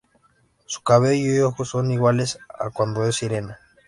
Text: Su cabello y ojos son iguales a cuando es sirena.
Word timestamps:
Su 0.65 0.81
cabello 0.81 1.31
y 1.31 1.39
ojos 1.41 1.69
son 1.69 1.91
iguales 1.91 2.39
a 2.57 2.71
cuando 2.71 3.05
es 3.05 3.17
sirena. 3.17 3.59